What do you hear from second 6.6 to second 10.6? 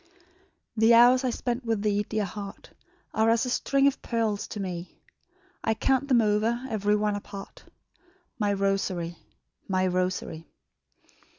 ev'ry one apart, My rosary, my rosary."